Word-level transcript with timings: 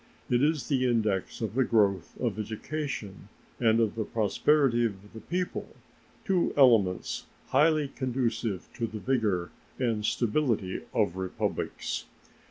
It 0.31 0.41
is 0.41 0.67
the 0.67 0.83
index 0.85 1.41
of 1.41 1.53
the 1.53 1.63
growth 1.63 2.19
of 2.19 2.39
education 2.39 3.27
and 3.59 3.79
of 3.79 3.93
the 3.93 4.03
prosperity 4.03 4.83
of 4.83 5.13
the 5.13 5.19
people, 5.19 5.75
two 6.25 6.55
elements 6.57 7.27
highly 7.49 7.87
conducive 7.87 8.67
to 8.73 8.87
the 8.87 8.97
vigor 8.97 9.51
and 9.77 10.03
stability 10.03 10.81
of 10.91 11.17
republics. 11.17 12.07